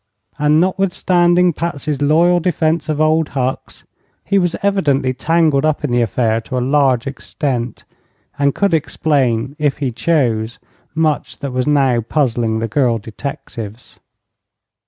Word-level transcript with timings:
And, 0.39 0.59
notwithstanding 0.59 1.53
Patsy's 1.53 2.01
loyal 2.01 2.39
defense 2.39 2.89
of 2.89 2.99
Old 2.99 3.29
Hucks, 3.29 3.83
he 4.25 4.39
was 4.39 4.55
evidently 4.63 5.13
tangled 5.13 5.63
up 5.63 5.83
in 5.83 5.91
the 5.91 6.01
affair 6.01 6.41
to 6.41 6.57
a 6.57 6.59
large 6.59 7.05
extent, 7.05 7.83
and 8.39 8.55
could 8.55 8.73
explain 8.73 9.55
if 9.59 9.77
he 9.77 9.91
chose 9.91 10.57
much 10.95 11.37
that 11.37 11.51
was 11.53 11.67
now 11.67 12.01
puzzling 12.01 12.57
the 12.57 12.67
girl 12.67 12.97
detectives. 12.97 13.99